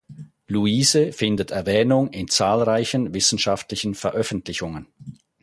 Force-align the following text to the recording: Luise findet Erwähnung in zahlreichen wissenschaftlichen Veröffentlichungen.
Luise 0.47 1.11
findet 1.13 1.51
Erwähnung 1.51 2.09
in 2.11 2.27
zahlreichen 2.27 3.13
wissenschaftlichen 3.13 3.93
Veröffentlichungen. 3.93 4.87